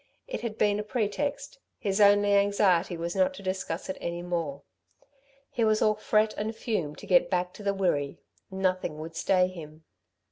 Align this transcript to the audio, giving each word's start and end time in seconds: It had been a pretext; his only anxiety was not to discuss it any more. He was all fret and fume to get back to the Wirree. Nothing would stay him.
It 0.27 0.41
had 0.41 0.57
been 0.57 0.79
a 0.79 0.83
pretext; 0.83 1.59
his 1.77 2.01
only 2.01 2.33
anxiety 2.33 2.97
was 2.97 3.15
not 3.15 3.35
to 3.35 3.43
discuss 3.43 3.87
it 3.87 3.99
any 4.01 4.23
more. 4.23 4.63
He 5.51 5.63
was 5.63 5.79
all 5.79 5.93
fret 5.93 6.33
and 6.39 6.55
fume 6.55 6.95
to 6.95 7.05
get 7.05 7.29
back 7.29 7.53
to 7.53 7.61
the 7.61 7.75
Wirree. 7.75 8.17
Nothing 8.49 8.97
would 8.97 9.15
stay 9.15 9.47
him. 9.47 9.83